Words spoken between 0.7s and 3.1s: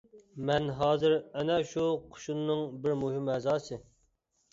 ھازىر ئەنە شۇ قوشۇننىڭ بىر